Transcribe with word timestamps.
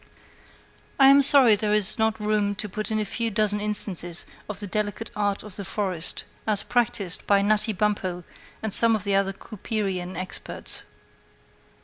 I 0.99 1.09
am 1.09 1.21
sorry 1.21 1.53
there 1.55 1.75
is 1.75 1.99
not 1.99 2.19
room 2.19 2.55
to 2.55 2.67
put 2.67 2.89
in 2.89 2.97
a 2.99 3.05
few 3.05 3.29
dozen 3.29 3.61
instances 3.61 4.25
of 4.49 4.59
the 4.59 4.65
delicate 4.65 5.11
art 5.15 5.43
of 5.43 5.57
the 5.57 5.63
forest, 5.63 6.23
as 6.47 6.63
practised 6.63 7.27
by 7.27 7.43
Natty 7.43 7.71
Bumppo 7.71 8.23
and 8.63 8.73
some 8.73 8.95
of 8.95 9.03
the 9.03 9.13
other 9.13 9.31
Cooperian 9.31 10.17
experts. 10.17 10.81